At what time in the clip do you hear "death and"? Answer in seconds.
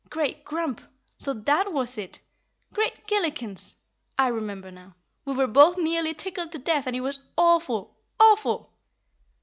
6.57-6.95